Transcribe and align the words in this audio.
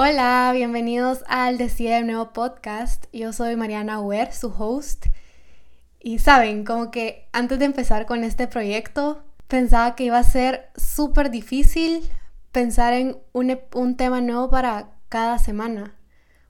Hola, 0.00 0.52
bienvenidos 0.54 1.24
al 1.26 1.58
Decide 1.58 2.04
Nuevo 2.04 2.32
Podcast. 2.32 3.06
Yo 3.12 3.32
soy 3.32 3.56
Mariana 3.56 4.00
Uer, 4.00 4.32
su 4.32 4.46
host. 4.56 5.06
Y 5.98 6.20
saben, 6.20 6.64
como 6.64 6.92
que 6.92 7.26
antes 7.32 7.58
de 7.58 7.64
empezar 7.64 8.06
con 8.06 8.22
este 8.22 8.46
proyecto, 8.46 9.24
pensaba 9.48 9.96
que 9.96 10.04
iba 10.04 10.16
a 10.16 10.22
ser 10.22 10.70
súper 10.76 11.32
difícil 11.32 12.08
pensar 12.52 12.92
en 12.92 13.16
un, 13.32 13.58
un 13.74 13.96
tema 13.96 14.20
nuevo 14.20 14.48
para 14.48 14.90
cada 15.08 15.40
semana. 15.40 15.96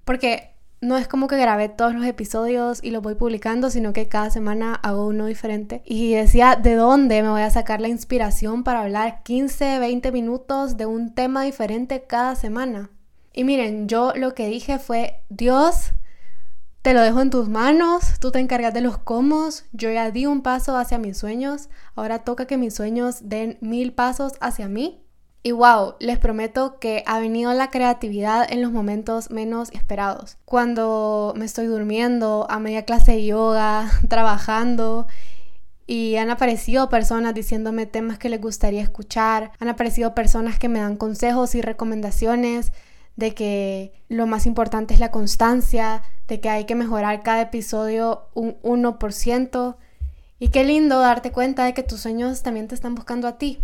Porque 0.04 0.50
no 0.82 0.98
es 0.98 1.08
como 1.08 1.26
que 1.26 1.38
grabé 1.38 1.70
todos 1.70 1.94
los 1.94 2.04
episodios 2.04 2.84
y 2.84 2.90
los 2.90 3.02
voy 3.02 3.14
publicando, 3.14 3.70
sino 3.70 3.94
que 3.94 4.08
cada 4.08 4.28
semana 4.28 4.74
hago 4.74 5.06
uno 5.06 5.24
diferente. 5.24 5.80
Y 5.86 6.12
decía, 6.12 6.54
¿de 6.54 6.74
dónde 6.74 7.22
me 7.22 7.30
voy 7.30 7.40
a 7.40 7.50
sacar 7.50 7.80
la 7.80 7.88
inspiración 7.88 8.62
para 8.62 8.82
hablar 8.82 9.22
15, 9.22 9.78
20 9.78 10.12
minutos 10.12 10.76
de 10.76 10.84
un 10.84 11.14
tema 11.14 11.44
diferente 11.44 12.04
cada 12.06 12.34
semana? 12.34 12.90
Y 13.32 13.44
miren, 13.44 13.88
yo 13.88 14.12
lo 14.16 14.34
que 14.34 14.48
dije 14.48 14.78
fue, 14.78 15.22
Dios, 15.28 15.92
te 16.82 16.94
lo 16.94 17.02
dejo 17.02 17.20
en 17.20 17.30
tus 17.30 17.48
manos, 17.48 18.18
tú 18.20 18.30
te 18.30 18.38
encargas 18.38 18.72
de 18.72 18.80
los 18.80 18.98
cómo, 18.98 19.48
yo 19.72 19.90
ya 19.90 20.10
di 20.10 20.26
un 20.26 20.42
paso 20.42 20.76
hacia 20.76 20.98
mis 20.98 21.18
sueños, 21.18 21.68
ahora 21.94 22.20
toca 22.20 22.46
que 22.46 22.56
mis 22.56 22.74
sueños 22.74 23.28
den 23.28 23.58
mil 23.60 23.92
pasos 23.92 24.34
hacia 24.40 24.68
mí. 24.68 25.04
Y 25.42 25.52
wow, 25.52 25.94
les 26.00 26.18
prometo 26.18 26.78
que 26.78 27.04
ha 27.06 27.20
venido 27.20 27.52
la 27.52 27.70
creatividad 27.70 28.50
en 28.50 28.60
los 28.60 28.72
momentos 28.72 29.30
menos 29.30 29.70
esperados. 29.72 30.36
Cuando 30.44 31.32
me 31.36 31.44
estoy 31.44 31.66
durmiendo, 31.66 32.46
a 32.50 32.58
media 32.58 32.84
clase 32.84 33.12
de 33.12 33.26
yoga, 33.26 33.90
trabajando, 34.08 35.06
y 35.86 36.16
han 36.16 36.30
aparecido 36.30 36.90
personas 36.90 37.34
diciéndome 37.34 37.86
temas 37.86 38.18
que 38.18 38.28
les 38.28 38.40
gustaría 38.40 38.82
escuchar, 38.82 39.52
han 39.58 39.68
aparecido 39.68 40.14
personas 40.14 40.58
que 40.58 40.68
me 40.68 40.80
dan 40.80 40.96
consejos 40.96 41.54
y 41.54 41.62
recomendaciones 41.62 42.72
de 43.18 43.34
que 43.34 43.92
lo 44.08 44.28
más 44.28 44.46
importante 44.46 44.94
es 44.94 45.00
la 45.00 45.10
constancia, 45.10 46.02
de 46.28 46.38
que 46.40 46.50
hay 46.50 46.66
que 46.66 46.76
mejorar 46.76 47.24
cada 47.24 47.40
episodio 47.40 48.28
un 48.32 48.56
1%. 48.62 49.76
Y 50.38 50.48
qué 50.50 50.62
lindo 50.62 51.00
darte 51.00 51.32
cuenta 51.32 51.64
de 51.64 51.74
que 51.74 51.82
tus 51.82 52.00
sueños 52.00 52.44
también 52.44 52.68
te 52.68 52.76
están 52.76 52.94
buscando 52.94 53.26
a 53.26 53.36
ti. 53.36 53.58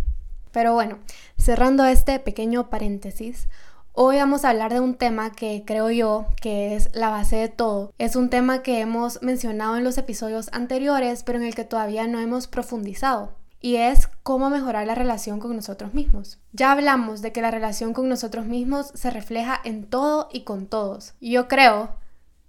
Pero 0.51 0.73
bueno, 0.73 0.99
cerrando 1.37 1.85
este 1.85 2.19
pequeño 2.19 2.69
paréntesis, 2.69 3.47
hoy 3.93 4.17
vamos 4.17 4.43
a 4.43 4.49
hablar 4.49 4.73
de 4.73 4.81
un 4.81 4.95
tema 4.95 5.31
que 5.31 5.63
creo 5.65 5.89
yo 5.89 6.25
que 6.41 6.75
es 6.75 6.93
la 6.93 7.09
base 7.09 7.37
de 7.37 7.47
todo. 7.47 7.93
Es 7.97 8.17
un 8.17 8.29
tema 8.29 8.61
que 8.61 8.81
hemos 8.81 9.21
mencionado 9.21 9.77
en 9.77 9.85
los 9.85 9.97
episodios 9.97 10.49
anteriores, 10.51 11.23
pero 11.23 11.37
en 11.37 11.45
el 11.45 11.55
que 11.55 11.63
todavía 11.63 12.07
no 12.07 12.19
hemos 12.19 12.47
profundizado. 12.47 13.31
Y 13.65 13.77
es 13.77 14.09
cómo 14.21 14.51
mejorar 14.51 14.85
la 14.85 14.93
relación 14.93 15.39
con 15.39 15.55
nosotros 15.55 15.95
mismos. 15.95 16.37
Ya 16.53 16.71
hablamos 16.71 17.23
de 17.23 17.31
que 17.31 17.41
la 17.41 17.49
relación 17.49 17.93
con 17.93 18.07
nosotros 18.07 18.45
mismos 18.45 18.91
se 18.93 19.09
refleja 19.09 19.59
en 19.63 19.85
todo 19.85 20.29
y 20.31 20.41
con 20.41 20.67
todos. 20.67 21.15
Y 21.19 21.31
yo 21.31 21.47
creo 21.47 21.97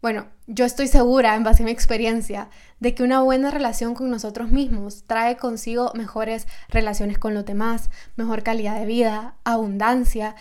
bueno, 0.03 0.27
yo 0.47 0.65
estoy 0.65 0.87
segura, 0.87 1.35
en 1.35 1.43
base 1.43 1.63
a 1.63 1.67
mi 1.67 1.73
experiencia, 1.73 2.49
de 2.79 2.95
que 2.95 3.03
una 3.03 3.23
buena 3.23 3.51
relación 3.51 3.95
con 3.95 4.09
nosotros 4.09 4.51
mismos 4.51 5.05
trae 5.05 5.37
consigo 5.37 5.91
mejores 5.95 6.47
relaciones 6.69 7.19
con 7.19 7.35
los 7.35 7.45
demás, 7.45 7.91
mejor 8.15 8.45
calidad 8.45 8.79
de 8.79 8.87
vida, 8.87 9.35
abundancia 9.43 10.37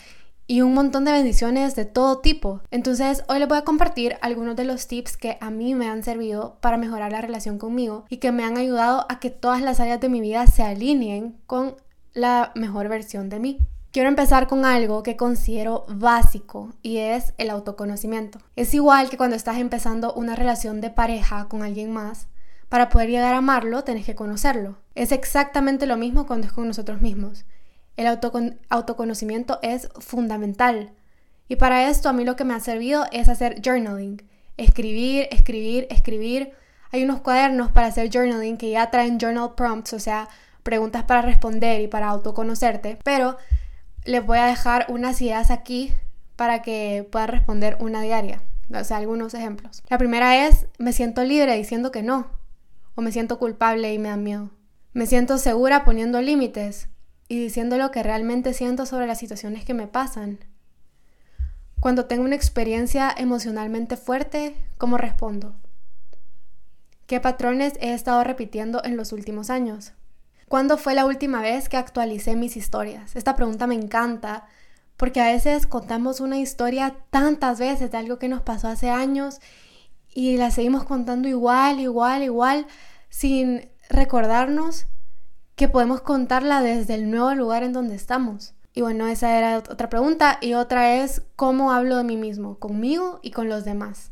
y 0.48 0.62
un 0.62 0.74
montón 0.74 1.06
de 1.06 1.12
bendiciones 1.12 1.76
de 1.76 1.86
todo 1.86 2.20
tipo. 2.20 2.62
Entonces, 2.72 3.24
hoy 3.28 3.40
les 3.40 3.48
voy 3.48 3.58
a 3.58 3.64
compartir 3.64 4.18
algunos 4.22 4.56
de 4.56 4.66
los 4.66 4.88
tips 4.88 5.18
que 5.18 5.38
a 5.42 5.50
mí 5.50 5.76
me 5.76 5.88
han 5.88 6.04
servido 6.04 6.58
para 6.62 6.78
mejorar 6.78 7.12
la 7.12 7.22
relación 7.22 7.58
conmigo 7.58 8.06
y 8.10 8.18
que 8.18 8.32
me 8.32 8.44
han 8.44 8.58
ayudado 8.58 9.06
a 9.10 9.20
que 9.20 9.30
todas 9.30 9.62
las 9.62 9.80
áreas 9.80 10.00
de 10.00 10.10
mi 10.10 10.22
vida 10.22 10.46
se 10.48 10.64
alineen 10.64 11.38
con 11.48 11.76
la 12.14 12.52
mejor 12.56 12.90
versión 12.90 13.30
de 13.30 13.40
mí. 13.40 13.60
Quiero 13.92 14.10
empezar 14.10 14.48
con 14.48 14.66
algo 14.66 15.04
que 15.04 15.16
considero 15.16 15.86
básico 15.88 16.74
y 16.82 16.98
es 16.98 17.34
el 17.38 17.50
autoconocimiento. 17.50 18.40
Es 18.58 18.74
igual 18.74 19.10
que 19.10 19.18
cuando 19.18 19.38
estás 19.38 19.58
empezando 19.58 20.14
una 20.14 20.36
relación 20.36 20.82
de 20.82 20.90
pareja 20.90 21.48
con 21.48 21.64
alguien 21.64 21.94
más, 21.94 22.28
para 22.68 22.90
poder 22.90 23.10
llegar 23.10 23.34
a 23.34 23.38
amarlo 23.38 23.84
tenés 23.84 24.06
que 24.06 24.16
conocerlo. 24.16 24.78
Es 24.96 25.14
exactamente 25.14 25.86
lo 25.86 25.96
mismo 25.96 26.28
cuando 26.28 26.48
es 26.48 26.54
con 26.54 26.68
nosotros 26.68 27.02
mismos. 27.02 27.46
El 27.98 28.08
autoconocimiento 28.70 29.60
es 29.62 29.90
fundamental. 30.00 30.92
Y 31.48 31.56
para 31.56 31.90
esto 31.90 32.10
a 32.10 32.14
mí 32.14 32.26
lo 32.26 32.36
que 32.36 32.44
me 32.44 32.54
ha 32.54 32.60
servido 32.60 33.06
es 33.12 33.30
hacer 33.30 33.62
journaling. 33.64 34.22
Escribir, 34.58 35.28
escribir, 35.32 35.88
escribir. 35.90 36.52
Hay 36.92 37.04
unos 37.04 37.22
cuadernos 37.22 37.72
para 37.72 37.88
hacer 37.88 38.10
journaling 38.12 38.58
que 38.58 38.72
ya 38.72 38.90
traen 38.90 39.20
journal 39.20 39.54
prompts, 39.56 39.94
o 39.94 40.00
sea, 40.00 40.28
preguntas 40.64 41.04
para 41.04 41.22
responder 41.22 41.82
y 41.82 41.88
para 41.88 42.10
autoconocerte. 42.10 42.98
Pero 43.04 43.38
les 44.04 44.26
voy 44.26 44.40
a 44.40 44.46
dejar 44.46 44.86
unas 44.90 45.22
ideas 45.22 45.52
aquí 45.52 45.94
para 46.36 46.62
que 46.62 47.08
puedan 47.12 47.30
responder 47.30 47.78
una 47.80 48.02
diaria. 48.02 48.42
O 48.74 48.84
sea, 48.84 48.98
algunos 48.98 49.34
ejemplos. 49.34 49.84
La 49.90 49.98
primera 49.98 50.48
es, 50.48 50.66
me 50.80 50.92
siento 50.92 51.24
libre 51.24 51.56
diciendo 51.56 51.92
que 51.92 52.04
no. 52.04 52.28
O 52.96 53.02
me 53.02 53.12
siento 53.12 53.40
culpable 53.40 53.94
y 53.94 54.00
me 54.00 54.10
da 54.10 54.18
miedo. 54.18 54.50
Me 54.94 55.06
siento 55.06 55.38
segura 55.38 55.86
poniendo 55.86 56.22
límites 56.22 56.90
y 57.28 57.40
diciendo 57.40 57.78
lo 57.78 57.92
que 57.92 58.04
realmente 58.04 58.54
siento 58.54 58.86
sobre 58.86 59.08
las 59.08 59.20
situaciones 59.20 59.66
que 59.66 59.74
me 59.74 59.88
pasan. 59.88 60.40
Cuando 61.80 62.06
tengo 62.06 62.24
una 62.24 62.36
experiencia 62.36 63.14
emocionalmente 63.16 63.98
fuerte, 63.98 64.56
¿cómo 64.78 64.98
respondo? 64.98 65.56
¿Qué 67.08 67.20
patrones 67.20 67.74
he 67.80 67.94
estado 67.94 68.24
repitiendo 68.24 68.84
en 68.84 68.98
los 68.98 69.12
últimos 69.12 69.50
años? 69.50 69.94
¿Cuándo 70.48 70.78
fue 70.78 70.96
la 70.96 71.06
última 71.06 71.42
vez 71.42 71.70
que 71.70 71.78
actualicé 71.78 72.36
mis 72.36 72.58
historias? 72.58 73.16
Esta 73.16 73.36
pregunta 73.36 73.68
me 73.68 73.76
encanta 73.76 74.48
porque 74.98 75.22
a 75.22 75.32
veces 75.32 75.68
contamos 75.68 76.20
una 76.20 76.38
historia 76.38 76.96
tantas 77.10 77.60
veces 77.60 77.92
de 77.92 77.98
algo 77.98 78.18
que 78.18 78.30
nos 78.30 78.42
pasó 78.42 78.68
hace 78.68 78.90
años 78.90 79.40
y 80.14 80.38
la 80.38 80.50
seguimos 80.50 80.86
contando 80.86 81.28
igual, 81.28 81.80
igual, 81.80 82.24
igual, 82.24 82.68
sin 83.10 83.70
recordarnos 83.90 84.88
que 85.56 85.70
podemos 85.70 86.02
contarla 86.02 86.62
desde 86.62 86.96
el 86.96 87.10
nuevo 87.10 87.34
lugar 87.34 87.64
en 87.64 87.74
donde 87.74 87.96
estamos. 87.96 88.54
Y 88.74 88.82
bueno, 88.82 89.08
esa 89.08 89.38
era 89.38 89.58
otra 89.58 89.90
pregunta. 89.90 90.38
Y 90.42 90.54
otra 90.54 90.96
es, 90.96 91.22
¿cómo 91.36 91.72
hablo 91.72 91.98
de 91.98 92.04
mí 92.04 92.18
mismo? 92.18 92.60
Conmigo 92.60 93.20
y 93.22 93.32
con 93.32 93.48
los 93.48 93.64
demás. 93.64 94.12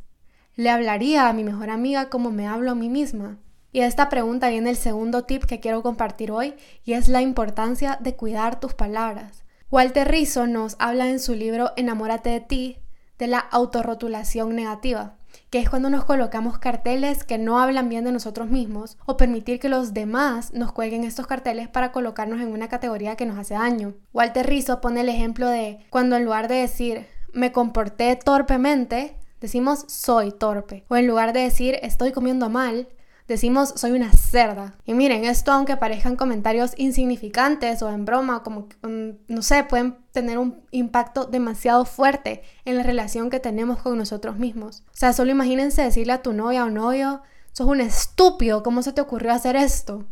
¿Le 0.55 0.69
hablaría 0.69 1.27
a 1.27 1.33
mi 1.33 1.43
mejor 1.43 1.69
amiga 1.69 2.09
como 2.09 2.31
me 2.31 2.47
hablo 2.47 2.71
a 2.71 2.75
mí 2.75 2.87
misma? 2.87 3.39
Y 3.73 3.81
a 3.81 3.87
esta 3.87 4.07
pregunta 4.07 4.49
viene 4.49 4.69
el 4.69 4.77
segundo 4.77 5.23
tip 5.23 5.43
que 5.43 5.59
quiero 5.59 5.81
compartir 5.81 6.31
hoy 6.31 6.53
y 6.85 6.93
es 6.93 7.07
la 7.07 7.21
importancia 7.21 7.97
de 7.99 8.15
cuidar 8.15 8.59
tus 8.59 8.75
palabras. 8.75 9.43
Walter 9.71 10.07
Rizzo 10.07 10.45
nos 10.45 10.75
habla 10.77 11.09
en 11.09 11.19
su 11.19 11.33
libro 11.33 11.71
Enamórate 11.75 12.29
de 12.29 12.39
ti 12.39 12.77
de 13.17 13.25
la 13.25 13.39
autorrotulación 13.39 14.55
negativa, 14.55 15.17
que 15.49 15.59
es 15.59 15.69
cuando 15.69 15.89
nos 15.89 16.05
colocamos 16.05 16.57
carteles 16.57 17.23
que 17.23 17.37
no 17.37 17.59
hablan 17.59 17.89
bien 17.89 18.03
de 18.03 18.11
nosotros 18.11 18.49
mismos 18.49 18.97
o 19.05 19.17
permitir 19.17 19.59
que 19.59 19.69
los 19.69 19.93
demás 19.93 20.53
nos 20.53 20.71
cuelguen 20.71 21.03
estos 21.03 21.27
carteles 21.27 21.67
para 21.67 21.91
colocarnos 21.91 22.41
en 22.41 22.51
una 22.51 22.69
categoría 22.69 23.15
que 23.15 23.25
nos 23.25 23.37
hace 23.37 23.53
daño. 23.53 23.93
Walter 24.13 24.47
Rizzo 24.47 24.81
pone 24.81 25.01
el 25.01 25.09
ejemplo 25.09 25.47
de 25.47 25.79
cuando 25.89 26.15
en 26.15 26.25
lugar 26.25 26.47
de 26.47 26.55
decir 26.55 27.05
me 27.33 27.51
comporté 27.51 28.15
torpemente, 28.15 29.15
decimos 29.41 29.85
soy 29.87 30.31
torpe. 30.31 30.85
O 30.87 30.95
en 30.95 31.07
lugar 31.07 31.33
de 31.33 31.41
decir 31.41 31.77
estoy 31.81 32.11
comiendo 32.11 32.49
mal, 32.49 32.87
decimos 33.33 33.73
soy 33.75 33.91
una 33.91 34.11
cerda. 34.11 34.75
Y 34.85 34.93
miren, 34.93 35.25
esto 35.25 35.51
aunque 35.51 35.77
parezcan 35.77 36.15
comentarios 36.15 36.73
insignificantes 36.77 37.81
o 37.81 37.89
en 37.89 38.05
broma, 38.05 38.43
como, 38.43 38.67
mm, 38.81 39.09
no 39.27 39.41
sé, 39.41 39.63
pueden 39.63 39.97
tener 40.11 40.37
un 40.37 40.61
impacto 40.71 41.25
demasiado 41.25 41.85
fuerte 41.85 42.43
en 42.65 42.77
la 42.77 42.83
relación 42.83 43.29
que 43.29 43.39
tenemos 43.39 43.79
con 43.79 43.97
nosotros 43.97 44.37
mismos. 44.37 44.83
O 44.87 44.97
sea, 44.97 45.13
solo 45.13 45.31
imagínense 45.31 45.81
decirle 45.81 46.13
a 46.13 46.21
tu 46.21 46.33
novia 46.33 46.65
o 46.65 46.69
novio, 46.69 47.21
sos 47.51 47.67
un 47.67 47.81
estúpido, 47.81 48.63
¿cómo 48.63 48.81
se 48.81 48.93
te 48.93 49.01
ocurrió 49.01 49.31
hacer 49.31 49.55
esto? 49.55 50.05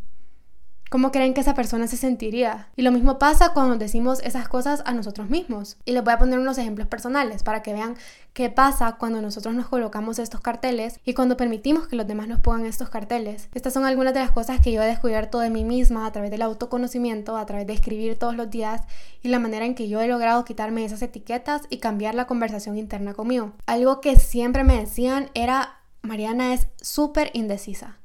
¿Cómo 0.91 1.13
creen 1.13 1.33
que 1.33 1.39
esa 1.39 1.53
persona 1.53 1.87
se 1.87 1.95
sentiría? 1.95 2.67
Y 2.75 2.81
lo 2.81 2.91
mismo 2.91 3.17
pasa 3.17 3.53
cuando 3.53 3.77
decimos 3.77 4.19
esas 4.25 4.49
cosas 4.49 4.83
a 4.85 4.93
nosotros 4.93 5.29
mismos. 5.29 5.77
Y 5.85 5.93
les 5.93 6.03
voy 6.03 6.11
a 6.11 6.19
poner 6.19 6.37
unos 6.37 6.57
ejemplos 6.57 6.89
personales 6.89 7.43
para 7.43 7.63
que 7.63 7.71
vean 7.71 7.95
qué 8.33 8.49
pasa 8.49 8.97
cuando 8.99 9.21
nosotros 9.21 9.55
nos 9.55 9.69
colocamos 9.69 10.19
estos 10.19 10.41
carteles 10.41 10.99
y 11.05 11.13
cuando 11.13 11.37
permitimos 11.37 11.87
que 11.87 11.95
los 11.95 12.05
demás 12.07 12.27
nos 12.27 12.41
pongan 12.41 12.65
estos 12.65 12.89
carteles. 12.89 13.47
Estas 13.53 13.71
son 13.71 13.85
algunas 13.85 14.13
de 14.13 14.19
las 14.19 14.31
cosas 14.31 14.59
que 14.59 14.73
yo 14.73 14.83
he 14.83 14.85
descubierto 14.85 15.39
de 15.39 15.49
mí 15.49 15.63
misma 15.63 16.05
a 16.05 16.11
través 16.11 16.29
del 16.29 16.41
autoconocimiento, 16.41 17.37
a 17.37 17.45
través 17.45 17.67
de 17.67 17.73
escribir 17.73 18.19
todos 18.19 18.35
los 18.35 18.49
días 18.49 18.81
y 19.23 19.29
la 19.29 19.39
manera 19.39 19.63
en 19.63 19.75
que 19.75 19.87
yo 19.87 20.01
he 20.01 20.09
logrado 20.09 20.43
quitarme 20.43 20.83
esas 20.83 21.01
etiquetas 21.01 21.61
y 21.69 21.77
cambiar 21.77 22.15
la 22.15 22.27
conversación 22.27 22.77
interna 22.77 23.13
conmigo. 23.13 23.53
Algo 23.65 24.01
que 24.01 24.19
siempre 24.19 24.65
me 24.65 24.77
decían 24.77 25.29
era, 25.35 25.79
Mariana 26.01 26.53
es 26.53 26.67
súper 26.81 27.31
indecisa. 27.31 28.00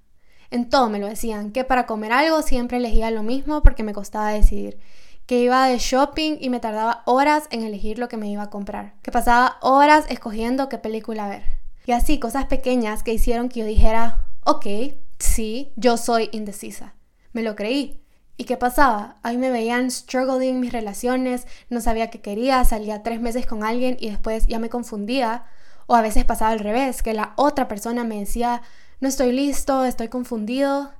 En 0.51 0.69
todo 0.69 0.89
me 0.89 0.99
lo 0.99 1.09
decían, 1.09 1.53
que 1.53 1.65
para 1.65 1.87
comer 1.87 2.13
algo 2.13 2.43
siempre 2.43 2.77
elegía 2.79 3.11
lo 3.11 3.23
mismo 3.23 3.63
porque 3.63 3.83
me 3.83 3.93
costaba 3.93 4.31
decidir, 4.31 4.79
que 5.27 5.41
iba 5.41 5.67
de 5.67 5.79
shopping 5.79 6.37
y 6.41 6.51
me 6.51 6.61
tardaba 6.61 7.03
horas 7.05 7.45
en 7.51 7.63
elegir 7.63 7.99
lo 7.99 8.09
que 8.09 8.17
me 8.17 8.29
iba 8.29 8.45
a 8.45 8.51
comprar, 8.51 8.95
que 9.03 9.11
pasaba 9.11 9.59
horas 9.61 10.07
escogiendo 10.09 10.69
qué 10.69 10.79
película 10.79 11.29
ver. 11.29 11.43
Y 11.87 11.93
así, 11.93 12.19
cosas 12.19 12.47
pequeñas 12.47 13.03
que 13.03 13.13
hicieron 13.13 13.49
que 13.49 13.61
yo 13.61 13.67
dijera, 13.67 14.27
ok, 14.45 14.67
sí, 15.19 15.73
yo 15.77 15.97
soy 15.97 16.29
indecisa. 16.33 16.95
Me 17.33 17.43
lo 17.43 17.55
creí. 17.55 18.03
¿Y 18.37 18.45
qué 18.45 18.57
pasaba? 18.57 19.17
Ahí 19.23 19.39
me 19.39 19.51
veían 19.51 19.91
struggling 19.91 20.61
mis 20.61 20.73
relaciones, 20.73 21.47
no 21.71 21.81
sabía 21.81 22.11
qué 22.11 22.21
quería, 22.21 22.65
salía 22.65 23.03
tres 23.03 23.21
meses 23.21 23.47
con 23.47 23.65
alguien 23.65 23.97
y 23.99 24.11
después 24.11 24.47
ya 24.47 24.59
me 24.59 24.69
confundía. 24.69 25.45
O 25.87 25.95
a 25.95 26.03
veces 26.03 26.25
pasaba 26.25 26.51
al 26.51 26.59
revés, 26.59 27.03
que 27.03 27.15
la 27.15 27.33
otra 27.37 27.69
persona 27.69 28.05
me 28.05 28.19
decía, 28.19 28.63
no 29.01 29.09
estoy 29.09 29.33
listo, 29.33 29.85
estoy 29.85 30.09
confundido. 30.09 30.93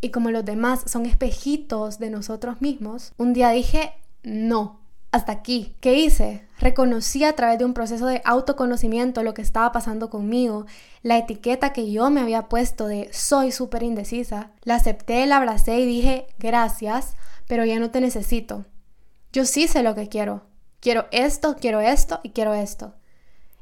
Y 0.00 0.10
como 0.10 0.30
los 0.30 0.44
demás 0.44 0.82
son 0.86 1.06
espejitos 1.06 1.98
de 1.98 2.10
nosotros 2.10 2.60
mismos, 2.60 3.12
un 3.16 3.32
día 3.32 3.50
dije, 3.50 3.94
no, 4.22 4.80
hasta 5.10 5.32
aquí. 5.32 5.76
¿Qué 5.80 5.94
hice? 5.94 6.46
Reconocí 6.58 7.24
a 7.24 7.34
través 7.34 7.58
de 7.58 7.64
un 7.64 7.74
proceso 7.74 8.06
de 8.06 8.22
autoconocimiento 8.24 9.22
lo 9.22 9.34
que 9.34 9.42
estaba 9.42 9.72
pasando 9.72 10.10
conmigo, 10.10 10.66
la 11.02 11.18
etiqueta 11.18 11.72
que 11.72 11.90
yo 11.90 12.10
me 12.10 12.20
había 12.20 12.48
puesto 12.48 12.86
de 12.86 13.08
soy 13.12 13.52
súper 13.52 13.82
indecisa. 13.82 14.50
La 14.62 14.76
acepté, 14.76 15.26
la 15.26 15.38
abracé 15.38 15.80
y 15.80 15.86
dije 15.86 16.26
gracias, 16.38 17.16
pero 17.46 17.64
ya 17.64 17.78
no 17.78 17.90
te 17.90 18.00
necesito. 18.00 18.64
Yo 19.32 19.44
sí 19.44 19.68
sé 19.68 19.82
lo 19.82 19.94
que 19.94 20.08
quiero. 20.08 20.42
Quiero 20.80 21.06
esto, 21.10 21.56
quiero 21.58 21.80
esto 21.80 22.20
y 22.22 22.30
quiero 22.30 22.54
esto. 22.54 22.94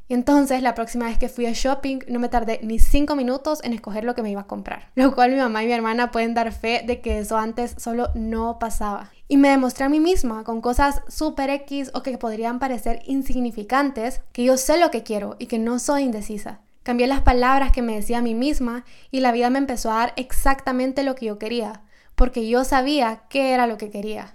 Y 0.07 0.15
entonces 0.15 0.63
la 0.63 0.75
próxima 0.75 1.07
vez 1.07 1.19
que 1.19 1.29
fui 1.29 1.47
a 1.47 1.53
shopping 1.53 2.01
no 2.09 2.21
me 2.21 2.29
tardé 2.29 2.61
ni 2.63 2.79
cinco 2.79 3.17
minutos 3.17 3.61
en 3.65 3.73
escoger 3.73 4.05
lo 4.05 4.15
que 4.15 4.23
me 4.23 4.31
iba 4.31 4.43
a 4.43 4.47
comprar. 4.47 4.91
Lo 4.95 5.15
cual 5.15 5.31
mi 5.31 5.39
mamá 5.39 5.63
y 5.63 5.67
mi 5.67 5.73
hermana 5.73 6.11
pueden 6.11 6.35
dar 6.35 6.53
fe 6.53 6.83
de 6.87 7.01
que 7.01 7.19
eso 7.19 7.39
antes 7.39 7.75
solo 7.79 8.11
no 8.15 8.59
pasaba. 8.59 9.11
Y 9.29 9.39
me 9.39 9.49
demostré 9.49 9.87
a 9.87 9.89
mí 9.89 10.01
misma 10.01 10.45
con 10.45 10.61
cosas 10.61 11.01
super 11.09 11.49
X 11.49 11.91
o 11.95 12.03
que 12.03 12.19
podrían 12.19 12.59
parecer 12.59 13.01
insignificantes 13.07 14.21
que 14.33 14.45
yo 14.45 14.57
sé 14.59 14.79
lo 14.79 14.91
que 14.91 15.03
quiero 15.03 15.37
y 15.39 15.47
que 15.47 15.59
no 15.59 15.79
soy 15.79 16.03
indecisa. 16.03 16.61
Cambié 16.83 17.07
las 17.07 17.23
palabras 17.23 17.73
que 17.73 17.81
me 17.81 17.95
decía 17.95 18.19
a 18.19 18.23
mí 18.23 18.35
misma 18.35 18.85
y 19.11 19.21
la 19.21 19.33
vida 19.33 19.49
me 19.49 19.59
empezó 19.59 19.91
a 19.91 19.95
dar 19.95 20.13
exactamente 20.17 21.03
lo 21.03 21.15
que 21.15 21.27
yo 21.27 21.39
quería, 21.39 21.83
porque 22.15 22.47
yo 22.47 22.63
sabía 22.65 23.23
qué 23.31 23.53
era 23.53 23.67
lo 23.67 23.79
que 23.79 23.91
quería. 23.91 24.35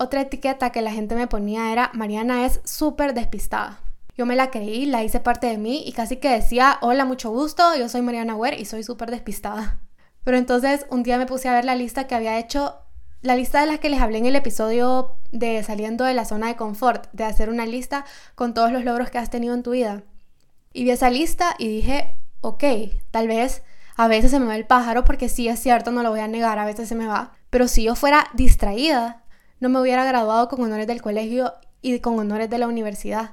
Otra 0.00 0.20
etiqueta 0.20 0.70
que 0.70 0.80
la 0.80 0.92
gente 0.92 1.16
me 1.16 1.26
ponía 1.26 1.72
era 1.72 1.90
Mariana 1.92 2.46
es 2.46 2.60
súper 2.64 3.14
despistada. 3.14 3.80
Yo 4.16 4.26
me 4.26 4.36
la 4.36 4.50
creí, 4.50 4.86
la 4.86 5.02
hice 5.02 5.18
parte 5.18 5.48
de 5.48 5.58
mí 5.58 5.82
y 5.84 5.92
casi 5.92 6.16
que 6.16 6.28
decía, 6.28 6.78
hola, 6.82 7.04
mucho 7.04 7.30
gusto, 7.30 7.74
yo 7.76 7.88
soy 7.88 8.02
Mariana 8.02 8.36
Ware 8.36 8.60
y 8.60 8.64
soy 8.64 8.84
súper 8.84 9.10
despistada. 9.10 9.80
Pero 10.22 10.36
entonces 10.36 10.86
un 10.90 11.02
día 11.02 11.18
me 11.18 11.26
puse 11.26 11.48
a 11.48 11.52
ver 11.52 11.64
la 11.64 11.74
lista 11.74 12.06
que 12.06 12.14
había 12.14 12.38
hecho, 12.38 12.76
la 13.22 13.34
lista 13.34 13.60
de 13.60 13.66
las 13.66 13.80
que 13.80 13.88
les 13.88 14.00
hablé 14.00 14.18
en 14.18 14.26
el 14.26 14.36
episodio 14.36 15.16
de 15.32 15.62
saliendo 15.64 16.04
de 16.04 16.14
la 16.14 16.24
zona 16.24 16.46
de 16.46 16.56
confort, 16.56 17.08
de 17.12 17.24
hacer 17.24 17.50
una 17.50 17.66
lista 17.66 18.04
con 18.36 18.54
todos 18.54 18.70
los 18.70 18.84
logros 18.84 19.10
que 19.10 19.18
has 19.18 19.30
tenido 19.30 19.54
en 19.54 19.64
tu 19.64 19.72
vida. 19.72 20.04
Y 20.72 20.84
vi 20.84 20.90
esa 20.90 21.10
lista 21.10 21.56
y 21.58 21.66
dije, 21.66 22.14
ok, 22.40 22.62
tal 23.10 23.26
vez 23.26 23.62
a 23.96 24.06
veces 24.06 24.30
se 24.30 24.38
me 24.38 24.46
va 24.46 24.54
el 24.54 24.64
pájaro 24.64 25.04
porque 25.04 25.28
sí 25.28 25.48
es 25.48 25.58
cierto, 25.58 25.90
no 25.90 26.04
lo 26.04 26.10
voy 26.10 26.20
a 26.20 26.28
negar, 26.28 26.60
a 26.60 26.66
veces 26.66 26.88
se 26.88 26.94
me 26.94 27.08
va. 27.08 27.32
Pero 27.50 27.66
si 27.66 27.82
yo 27.82 27.96
fuera 27.96 28.28
distraída, 28.34 29.24
no 29.60 29.68
me 29.68 29.80
hubiera 29.80 30.04
graduado 30.04 30.48
con 30.48 30.62
honores 30.62 30.86
del 30.86 31.02
colegio 31.02 31.52
y 31.82 31.98
con 32.00 32.18
honores 32.18 32.50
de 32.50 32.58
la 32.58 32.68
universidad. 32.68 33.32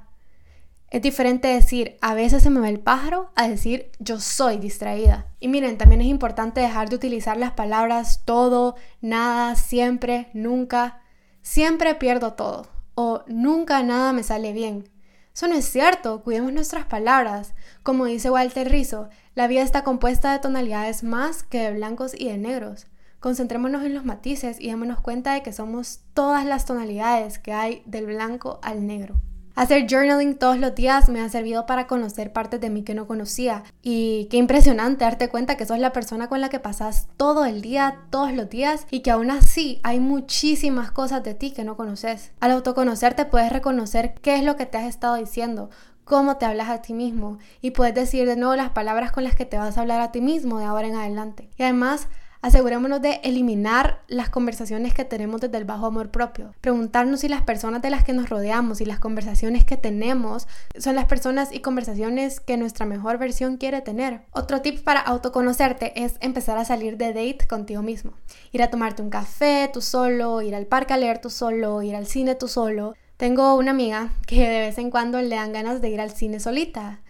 Es 0.89 1.01
diferente 1.01 1.47
decir 1.47 1.97
a 2.01 2.13
veces 2.13 2.43
se 2.43 2.49
me 2.49 2.59
va 2.59 2.69
el 2.69 2.79
pájaro 2.79 3.31
a 3.35 3.47
decir 3.47 3.91
yo 3.99 4.19
soy 4.19 4.57
distraída. 4.57 5.27
Y 5.39 5.47
miren, 5.47 5.77
también 5.77 6.01
es 6.01 6.07
importante 6.07 6.61
dejar 6.61 6.89
de 6.89 6.95
utilizar 6.95 7.37
las 7.37 7.51
palabras 7.51 8.21
todo, 8.23 8.75
nada, 9.01 9.55
siempre, 9.55 10.29
nunca. 10.33 11.01
Siempre 11.41 11.95
pierdo 11.95 12.33
todo 12.33 12.67
o 12.95 13.23
nunca 13.27 13.83
nada 13.83 14.13
me 14.13 14.23
sale 14.23 14.53
bien. 14.53 14.89
Eso 15.33 15.47
no 15.49 15.55
es 15.55 15.65
cierto, 15.65 16.23
cuidemos 16.23 16.53
nuestras 16.53 16.85
palabras. 16.85 17.53
Como 17.83 18.05
dice 18.05 18.29
Walter 18.31 18.69
Rizzo, 18.71 19.09
la 19.35 19.47
vida 19.47 19.63
está 19.63 19.83
compuesta 19.83 20.31
de 20.31 20.39
tonalidades 20.39 21.03
más 21.03 21.43
que 21.43 21.59
de 21.59 21.73
blancos 21.73 22.13
y 22.17 22.29
de 22.29 22.37
negros. 22.37 22.87
Concentrémonos 23.25 23.83
en 23.83 23.95
los 23.95 24.05
matices 24.05 24.57
y 24.59 24.67
démonos 24.67 24.99
cuenta 24.99 25.33
de 25.33 25.41
que 25.41 25.51
somos 25.51 26.01
todas 26.13 26.45
las 26.45 26.65
tonalidades 26.65 27.39
que 27.39 27.53
hay 27.53 27.81
del 27.87 28.05
blanco 28.05 28.59
al 28.61 28.85
negro. 28.85 29.15
Hacer 29.55 29.87
journaling 29.89 30.37
todos 30.37 30.59
los 30.59 30.75
días 30.75 31.09
me 31.09 31.21
ha 31.21 31.29
servido 31.29 31.65
para 31.65 31.87
conocer 31.87 32.31
partes 32.31 32.61
de 32.61 32.69
mí 32.69 32.83
que 32.83 32.93
no 32.93 33.07
conocía. 33.07 33.63
Y 33.81 34.27
qué 34.29 34.37
impresionante 34.37 35.05
darte 35.05 35.29
cuenta 35.29 35.57
que 35.57 35.65
sos 35.65 35.79
la 35.79 35.91
persona 35.91 36.29
con 36.29 36.39
la 36.39 36.49
que 36.49 36.59
pasas 36.59 37.07
todo 37.17 37.45
el 37.45 37.63
día, 37.63 37.97
todos 38.11 38.31
los 38.31 38.47
días, 38.47 38.85
y 38.91 38.99
que 38.99 39.09
aún 39.09 39.31
así 39.31 39.79
hay 39.81 39.99
muchísimas 39.99 40.91
cosas 40.91 41.23
de 41.23 41.33
ti 41.33 41.49
que 41.49 41.63
no 41.63 41.75
conoces. 41.75 42.31
Al 42.41 42.51
autoconocerte 42.51 43.25
puedes 43.25 43.51
reconocer 43.51 44.13
qué 44.21 44.35
es 44.35 44.43
lo 44.43 44.55
que 44.55 44.67
te 44.67 44.77
has 44.77 44.85
estado 44.85 45.15
diciendo, 45.15 45.71
cómo 46.03 46.37
te 46.37 46.45
hablas 46.45 46.69
a 46.69 46.83
ti 46.83 46.93
mismo, 46.93 47.39
y 47.59 47.71
puedes 47.71 47.95
decir 47.95 48.27
de 48.27 48.35
nuevo 48.35 48.55
las 48.55 48.69
palabras 48.69 49.11
con 49.11 49.23
las 49.23 49.35
que 49.35 49.45
te 49.45 49.57
vas 49.57 49.79
a 49.79 49.81
hablar 49.81 50.01
a 50.01 50.11
ti 50.11 50.21
mismo 50.21 50.59
de 50.59 50.65
ahora 50.65 50.87
en 50.87 50.95
adelante. 50.95 51.49
Y 51.57 51.63
además, 51.63 52.07
Asegurémonos 52.45 53.01
de 53.01 53.21
eliminar 53.23 54.03
las 54.07 54.29
conversaciones 54.29 54.93
que 54.93 55.03
tenemos 55.03 55.41
desde 55.41 55.57
el 55.57 55.65
bajo 55.65 55.87
amor 55.87 56.11
propio. 56.11 56.53
Preguntarnos 56.61 57.21
si 57.21 57.27
las 57.27 57.41
personas 57.41 57.81
de 57.81 57.89
las 57.89 58.03
que 58.03 58.13
nos 58.13 58.29
rodeamos 58.29 58.81
y 58.81 58.85
las 58.85 58.99
conversaciones 58.99 59.65
que 59.65 59.77
tenemos 59.77 60.47
son 60.77 60.93
las 60.93 61.05
personas 61.05 61.51
y 61.51 61.61
conversaciones 61.61 62.39
que 62.39 62.57
nuestra 62.57 62.85
mejor 62.85 63.17
versión 63.17 63.57
quiere 63.57 63.81
tener. 63.81 64.21
Otro 64.31 64.61
tip 64.61 64.83
para 64.83 64.99
autoconocerte 64.99 66.03
es 66.03 66.17
empezar 66.19 66.59
a 66.59 66.65
salir 66.65 66.97
de 66.97 67.13
date 67.13 67.47
contigo 67.47 67.81
mismo. 67.81 68.13
Ir 68.51 68.61
a 68.61 68.69
tomarte 68.69 69.01
un 69.01 69.09
café 69.09 69.67
tú 69.73 69.81
solo, 69.81 70.43
ir 70.43 70.53
al 70.53 70.67
parque 70.67 70.93
a 70.93 70.97
leer 70.97 71.17
tú 71.17 71.31
solo, 71.31 71.81
ir 71.81 71.95
al 71.95 72.05
cine 72.05 72.35
tú 72.35 72.47
solo. 72.47 72.93
Tengo 73.17 73.55
una 73.55 73.71
amiga 73.71 74.13
que 74.27 74.47
de 74.47 74.59
vez 74.59 74.77
en 74.77 74.91
cuando 74.91 75.19
le 75.19 75.35
dan 75.35 75.51
ganas 75.51 75.81
de 75.81 75.89
ir 75.89 75.99
al 75.99 76.11
cine 76.11 76.39
solita. 76.39 77.01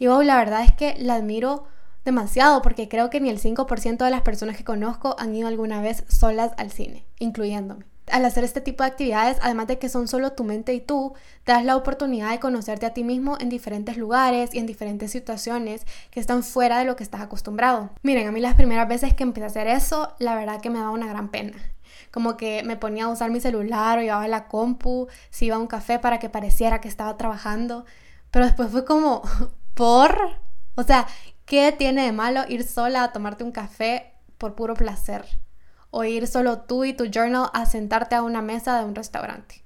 Y 0.00 0.08
wow, 0.08 0.22
la 0.22 0.36
verdad 0.36 0.64
es 0.64 0.72
que 0.72 0.96
la 0.98 1.14
admiro 1.14 1.68
demasiado 2.10 2.60
porque 2.60 2.88
creo 2.88 3.08
que 3.08 3.20
ni 3.20 3.30
el 3.30 3.40
5% 3.40 4.04
de 4.04 4.10
las 4.10 4.22
personas 4.22 4.56
que 4.56 4.64
conozco 4.64 5.14
han 5.18 5.34
ido 5.34 5.46
alguna 5.46 5.80
vez 5.80 6.04
solas 6.08 6.52
al 6.56 6.72
cine, 6.72 7.04
incluyéndome. 7.18 7.84
Al 8.10 8.24
hacer 8.24 8.42
este 8.42 8.60
tipo 8.60 8.82
de 8.82 8.90
actividades, 8.90 9.38
además 9.40 9.68
de 9.68 9.78
que 9.78 9.88
son 9.88 10.08
solo 10.08 10.32
tu 10.32 10.42
mente 10.42 10.74
y 10.74 10.80
tú, 10.80 11.14
te 11.44 11.52
das 11.52 11.64
la 11.64 11.76
oportunidad 11.76 12.30
de 12.30 12.40
conocerte 12.40 12.84
a 12.84 12.92
ti 12.92 13.04
mismo 13.04 13.36
en 13.38 13.48
diferentes 13.48 13.96
lugares 13.96 14.50
y 14.52 14.58
en 14.58 14.66
diferentes 14.66 15.12
situaciones 15.12 15.86
que 16.10 16.18
están 16.18 16.42
fuera 16.42 16.80
de 16.80 16.84
lo 16.84 16.96
que 16.96 17.04
estás 17.04 17.20
acostumbrado. 17.20 17.90
Miren, 18.02 18.26
a 18.26 18.32
mí 18.32 18.40
las 18.40 18.56
primeras 18.56 18.88
veces 18.88 19.14
que 19.14 19.22
empecé 19.22 19.44
a 19.44 19.48
hacer 19.48 19.68
eso, 19.68 20.12
la 20.18 20.34
verdad 20.34 20.60
que 20.60 20.70
me 20.70 20.80
daba 20.80 20.90
una 20.90 21.06
gran 21.06 21.28
pena. 21.28 21.52
Como 22.10 22.36
que 22.36 22.64
me 22.64 22.76
ponía 22.76 23.04
a 23.04 23.08
usar 23.08 23.30
mi 23.30 23.38
celular 23.38 23.98
o 23.98 24.02
llevaba 24.02 24.26
la 24.26 24.48
compu, 24.48 25.06
si 25.30 25.46
iba 25.46 25.54
a 25.54 25.60
un 25.60 25.68
café 25.68 26.00
para 26.00 26.18
que 26.18 26.28
pareciera 26.28 26.80
que 26.80 26.88
estaba 26.88 27.16
trabajando. 27.16 27.84
Pero 28.32 28.46
después 28.46 28.70
fue 28.70 28.84
como, 28.84 29.22
¿por? 29.74 30.40
O 30.74 30.82
sea, 30.82 31.06
¿Qué 31.50 31.72
tiene 31.72 32.04
de 32.04 32.12
malo 32.12 32.42
ir 32.48 32.62
sola 32.62 33.02
a 33.02 33.10
tomarte 33.10 33.42
un 33.42 33.50
café 33.50 34.14
por 34.38 34.54
puro 34.54 34.74
placer? 34.74 35.24
O 35.90 36.04
ir 36.04 36.28
solo 36.28 36.60
tú 36.60 36.84
y 36.84 36.92
tu 36.92 37.06
journal 37.06 37.50
a 37.52 37.66
sentarte 37.66 38.14
a 38.14 38.22
una 38.22 38.40
mesa 38.40 38.78
de 38.78 38.84
un 38.84 38.94
restaurante. 38.94 39.64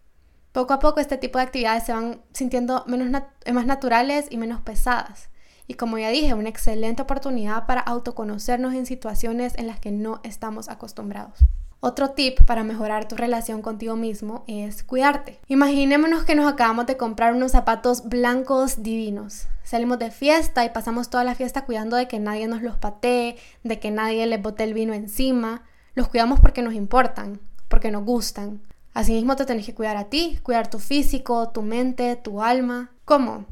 Poco 0.53 0.73
a 0.73 0.79
poco 0.79 1.01
este 1.01 1.19
tipo 1.19 1.37
de 1.37 1.45
actividades 1.45 1.85
se 1.85 1.93
van 1.93 2.23
sintiendo 2.33 2.85
menos 2.87 3.23
más 3.53 3.67
naturales 3.67 4.29
y 4.31 4.39
menos 4.39 4.63
pesadas. 4.63 5.29
Y 5.67 5.75
como 5.75 5.99
ya 5.99 6.09
dije, 6.09 6.33
una 6.33 6.49
excelente 6.49 7.03
oportunidad 7.03 7.67
para 7.67 7.83
autoconocernos 7.83 8.73
en 8.73 8.87
situaciones 8.87 9.53
en 9.59 9.67
las 9.67 9.79
que 9.79 9.91
no 9.91 10.23
estamos 10.23 10.71
acostumbrados. 10.71 11.39
Otro 11.87 12.13
tip 12.13 12.43
para 12.47 12.65
mejorar 12.65 13.09
tu 13.09 13.15
relación 13.15 13.61
contigo 13.61 13.95
mismo 13.95 14.43
es 14.47 14.83
cuidarte. 14.83 15.39
Imaginémonos 15.49 16.25
que 16.25 16.35
nos 16.35 16.51
acabamos 16.51 16.87
de 16.87 16.97
comprar 16.97 17.35
unos 17.35 17.53
zapatos 17.53 18.09
blancos 18.09 18.83
divinos. 18.83 19.49
Salimos 19.65 19.99
de 19.99 20.11
fiesta 20.11 20.65
y 20.65 20.71
pasamos 20.71 21.11
toda 21.11 21.25
la 21.25 21.35
fiesta 21.35 21.67
cuidando 21.67 21.97
de 21.97 22.09
que 22.09 22.19
nadie 22.19 22.49
nos 22.49 22.63
los 22.63 22.79
patee, 22.79 23.37
de 23.65 23.81
que 23.81 23.91
nadie 23.91 24.25
les 24.25 24.41
bote 24.41 24.65
el 24.65 24.73
vino 24.73 24.95
encima. 24.95 25.63
Los 25.95 26.09
cuidamos 26.09 26.41
porque 26.41 26.63
nos 26.63 26.73
importan, 26.73 27.39
porque 27.69 27.91
nos 27.91 28.07
gustan. 28.07 28.63
Asimismo 28.95 29.37
te 29.37 29.45
tenés 29.45 29.67
que 29.67 29.75
cuidar 29.75 29.99
a 29.99 30.05
ti, 30.05 30.39
cuidar 30.43 30.71
tu 30.71 30.79
físico, 30.79 31.51
tu 31.51 31.61
mente, 31.61 32.17
tu 32.17 32.41
alma. 32.41 32.93
¿Cómo? 33.05 33.45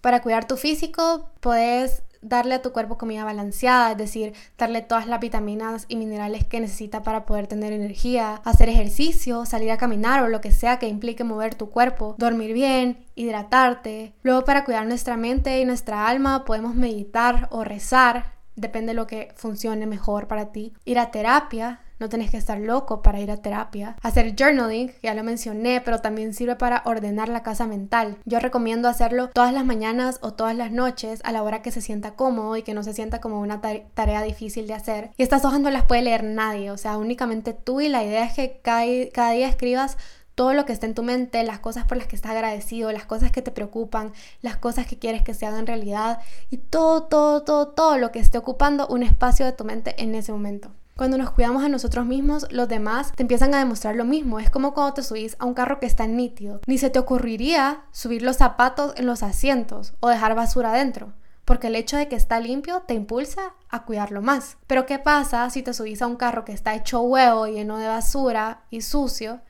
Para 0.00 0.22
cuidar 0.22 0.48
tu 0.48 0.56
físico 0.56 1.30
puedes 1.38 2.02
darle 2.22 2.54
a 2.54 2.62
tu 2.62 2.72
cuerpo 2.72 2.98
comida 2.98 3.24
balanceada, 3.24 3.92
es 3.92 3.98
decir, 3.98 4.34
darle 4.58 4.82
todas 4.82 5.06
las 5.06 5.20
vitaminas 5.20 5.84
y 5.88 5.96
minerales 5.96 6.44
que 6.44 6.60
necesita 6.60 7.02
para 7.02 7.26
poder 7.26 7.46
tener 7.46 7.72
energía, 7.72 8.40
hacer 8.44 8.68
ejercicio, 8.68 9.46
salir 9.46 9.70
a 9.70 9.78
caminar 9.78 10.22
o 10.22 10.28
lo 10.28 10.40
que 10.40 10.52
sea 10.52 10.78
que 10.78 10.88
implique 10.88 11.24
mover 11.24 11.54
tu 11.54 11.70
cuerpo, 11.70 12.14
dormir 12.18 12.52
bien, 12.52 13.04
hidratarte. 13.14 14.14
Luego 14.22 14.44
para 14.44 14.64
cuidar 14.64 14.86
nuestra 14.86 15.16
mente 15.16 15.60
y 15.60 15.64
nuestra 15.64 16.08
alma 16.08 16.44
podemos 16.44 16.74
meditar 16.74 17.48
o 17.50 17.64
rezar, 17.64 18.34
depende 18.56 18.90
de 18.90 18.94
lo 18.94 19.06
que 19.06 19.32
funcione 19.36 19.86
mejor 19.86 20.26
para 20.26 20.52
ti. 20.52 20.72
Ir 20.84 20.98
a 20.98 21.10
terapia, 21.10 21.80
no 21.98 22.08
tenés 22.08 22.30
que 22.30 22.36
estar 22.36 22.58
loco 22.58 23.02
para 23.02 23.20
ir 23.20 23.30
a 23.30 23.38
terapia. 23.38 23.96
Hacer 24.02 24.34
journaling, 24.36 24.92
ya 25.02 25.14
lo 25.14 25.24
mencioné, 25.24 25.80
pero 25.80 26.00
también 26.00 26.34
sirve 26.34 26.56
para 26.56 26.82
ordenar 26.84 27.28
la 27.28 27.42
casa 27.42 27.66
mental. 27.66 28.18
Yo 28.24 28.38
recomiendo 28.38 28.88
hacerlo 28.88 29.28
todas 29.28 29.52
las 29.52 29.64
mañanas 29.64 30.18
o 30.22 30.34
todas 30.34 30.56
las 30.56 30.72
noches 30.72 31.20
a 31.24 31.32
la 31.32 31.42
hora 31.42 31.62
que 31.62 31.70
se 31.70 31.80
sienta 31.80 32.14
cómodo 32.14 32.56
y 32.56 32.62
que 32.62 32.74
no 32.74 32.82
se 32.82 32.92
sienta 32.92 33.20
como 33.20 33.40
una 33.40 33.60
tarea 33.60 34.22
difícil 34.22 34.66
de 34.66 34.74
hacer. 34.74 35.10
Y 35.16 35.22
estas 35.22 35.44
hojas 35.44 35.60
no 35.60 35.70
las 35.70 35.84
puede 35.84 36.02
leer 36.02 36.24
nadie, 36.24 36.70
o 36.70 36.76
sea, 36.76 36.98
únicamente 36.98 37.52
tú 37.52 37.80
y 37.80 37.88
la 37.88 38.04
idea 38.04 38.24
es 38.24 38.34
que 38.34 38.60
cada, 38.62 38.84
cada 39.12 39.30
día 39.30 39.48
escribas 39.48 39.96
todo 40.36 40.52
lo 40.52 40.66
que 40.66 40.72
está 40.74 40.86
en 40.86 40.94
tu 40.94 41.02
mente, 41.02 41.42
las 41.44 41.60
cosas 41.60 41.86
por 41.86 41.96
las 41.96 42.06
que 42.06 42.14
estás 42.14 42.32
agradecido, 42.32 42.92
las 42.92 43.06
cosas 43.06 43.32
que 43.32 43.40
te 43.40 43.50
preocupan, 43.50 44.12
las 44.42 44.58
cosas 44.58 44.86
que 44.86 44.98
quieres 44.98 45.22
que 45.22 45.32
se 45.32 45.46
hagan 45.46 45.66
realidad 45.66 46.20
y 46.50 46.58
todo, 46.58 47.04
todo, 47.04 47.42
todo, 47.42 47.68
todo 47.68 47.96
lo 47.96 48.12
que 48.12 48.18
esté 48.18 48.36
ocupando 48.36 48.86
un 48.86 49.02
espacio 49.02 49.46
de 49.46 49.52
tu 49.52 49.64
mente 49.64 50.00
en 50.00 50.14
ese 50.14 50.32
momento. 50.32 50.75
Cuando 50.96 51.18
nos 51.18 51.30
cuidamos 51.30 51.62
a 51.62 51.68
nosotros 51.68 52.06
mismos, 52.06 52.46
los 52.50 52.68
demás 52.68 53.12
te 53.14 53.22
empiezan 53.22 53.54
a 53.54 53.58
demostrar 53.58 53.96
lo 53.96 54.06
mismo. 54.06 54.40
Es 54.40 54.48
como 54.48 54.72
cuando 54.72 54.94
te 54.94 55.02
subís 55.02 55.36
a 55.38 55.44
un 55.44 55.52
carro 55.52 55.78
que 55.78 55.84
está 55.84 56.06
nítido. 56.06 56.60
Ni 56.66 56.78
se 56.78 56.88
te 56.88 56.98
ocurriría 56.98 57.84
subir 57.92 58.22
los 58.22 58.36
zapatos 58.36 58.94
en 58.96 59.04
los 59.04 59.22
asientos 59.22 59.92
o 60.00 60.08
dejar 60.08 60.34
basura 60.34 60.70
adentro 60.70 61.12
porque 61.46 61.68
el 61.68 61.76
hecho 61.76 61.96
de 61.96 62.08
que 62.08 62.16
está 62.16 62.40
limpio 62.40 62.82
te 62.88 62.94
impulsa 62.94 63.54
a 63.70 63.84
cuidarlo 63.84 64.20
más. 64.20 64.56
Pero 64.66 64.84
¿qué 64.84 64.98
pasa 64.98 65.48
si 65.48 65.62
te 65.62 65.72
subís 65.72 66.02
a 66.02 66.08
un 66.08 66.16
carro 66.16 66.44
que 66.44 66.52
está 66.52 66.74
hecho 66.74 67.00
huevo, 67.02 67.46
lleno 67.46 67.78
de 67.78 67.86
basura 67.86 68.64
y 68.68 68.80
sucio? 68.80 69.40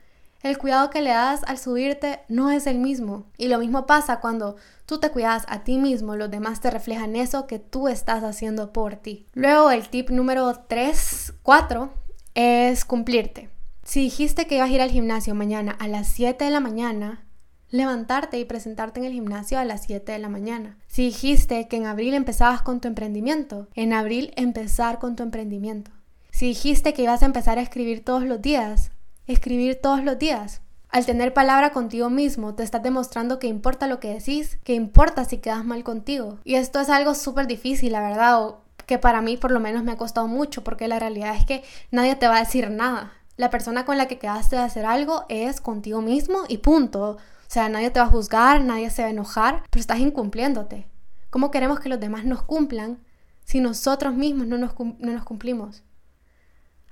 El 0.43 0.59
cuidado 0.59 0.91
que 0.91 1.01
le 1.01 1.09
das 1.09 1.41
al 1.47 1.57
subirte 1.57 2.19
no 2.29 2.51
es 2.51 2.67
el 2.67 2.77
mismo. 2.77 3.25
Y 3.35 3.47
lo 3.47 3.57
mismo 3.57 3.87
pasa 3.87 4.19
cuando 4.19 4.57
tú 4.85 4.99
te 4.99 5.09
cuidas 5.09 5.43
a 5.47 5.63
ti 5.63 5.79
mismo, 5.79 6.15
los 6.15 6.29
demás 6.29 6.61
te 6.61 6.69
reflejan 6.69 7.15
eso 7.15 7.47
que 7.47 7.57
tú 7.57 7.87
estás 7.87 8.23
haciendo 8.23 8.71
por 8.71 8.95
ti. 8.97 9.25
Luego 9.33 9.71
el 9.71 9.89
tip 9.89 10.11
número 10.11 10.53
3, 10.67 11.16
4 11.47 11.89
es 12.35 12.83
cumplirte. 12.83 13.49
Si 13.81 14.01
dijiste 14.01 14.47
que 14.47 14.55
ibas 14.55 14.69
a 14.69 14.73
ir 14.73 14.81
al 14.81 14.91
gimnasio 14.91 15.33
mañana 15.33 15.71
a 15.79 15.87
las 15.87 16.09
7 16.09 16.43
de 16.43 16.51
la 16.51 16.59
mañana, 16.59 17.25
levantarte 17.69 18.37
y 18.37 18.43
presentarte 18.43 18.99
en 18.99 19.05
el 19.05 19.13
gimnasio 19.13 19.57
a 19.57 19.63
las 19.63 19.85
7 19.85 20.11
de 20.11 20.19
la 20.19 20.27
mañana. 20.27 20.77
Si 20.87 21.05
dijiste 21.05 21.69
que 21.69 21.77
en 21.77 21.85
abril 21.85 22.15
empezabas 22.15 22.61
con 22.63 22.81
tu 22.81 22.89
emprendimiento, 22.89 23.69
en 23.75 23.93
abril 23.93 24.33
empezar 24.35 24.99
con 24.99 25.15
tu 25.15 25.23
emprendimiento. 25.23 25.89
Si 26.31 26.47
dijiste 26.47 26.93
que 26.93 27.03
ibas 27.03 27.23
a 27.23 27.27
empezar 27.27 27.59
a 27.59 27.61
escribir 27.61 28.03
todos 28.03 28.23
los 28.23 28.41
días, 28.41 28.91
escribir 29.25 29.79
todos 29.81 30.03
los 30.03 30.19
días. 30.19 30.59
Al 30.89 31.05
tener 31.05 31.33
palabra 31.33 31.71
contigo 31.71 32.09
mismo, 32.09 32.55
te 32.55 32.63
estás 32.63 32.83
demostrando 32.83 33.39
que 33.39 33.47
importa 33.47 33.87
lo 33.87 34.01
que 34.01 34.13
decís, 34.13 34.59
que 34.65 34.73
importa 34.73 35.23
si 35.23 35.37
quedas 35.37 35.63
mal 35.63 35.85
contigo. 35.85 36.39
Y 36.43 36.55
esto 36.55 36.81
es 36.81 36.89
algo 36.89 37.15
súper 37.15 37.47
difícil, 37.47 37.93
la 37.93 38.01
verdad, 38.01 38.43
o 38.43 38.66
que 38.87 38.97
para 38.97 39.21
mí 39.21 39.37
por 39.37 39.51
lo 39.51 39.59
menos 39.59 39.83
me 39.83 39.91
ha 39.91 39.97
costado 39.97 40.27
mucho, 40.27 40.63
porque 40.63 40.87
la 40.87 40.97
realidad 40.97 41.35
es 41.35 41.45
que 41.45 41.63
nadie 41.91 42.15
te 42.15 42.27
va 42.27 42.37
a 42.37 42.39
decir 42.39 42.71
nada. 42.71 43.13
La 43.35 43.51
persona 43.51 43.85
con 43.85 43.97
la 43.97 44.07
que 44.07 44.17
quedaste 44.17 44.55
de 44.55 44.63
hacer 44.63 44.85
algo 44.85 45.25
es 45.29 45.61
contigo 45.61 46.01
mismo 46.01 46.39
y 46.47 46.57
punto. 46.57 47.11
O 47.11 47.49
sea, 47.49 47.69
nadie 47.69 47.91
te 47.91 47.99
va 47.99 48.07
a 48.07 48.09
juzgar, 48.09 48.63
nadie 48.63 48.89
se 48.89 49.03
va 49.03 49.09
a 49.09 49.11
enojar, 49.11 49.61
pero 49.69 49.81
estás 49.81 49.99
incumpliéndote. 49.99 50.87
¿Cómo 51.29 51.51
queremos 51.51 51.79
que 51.79 51.89
los 51.89 51.99
demás 51.99 52.25
nos 52.25 52.41
cumplan 52.41 52.97
si 53.43 53.59
nosotros 53.59 54.15
mismos 54.15 54.47
no 54.47 54.57
nos, 54.57 54.73
no 54.79 55.11
nos 55.11 55.23
cumplimos? 55.23 55.83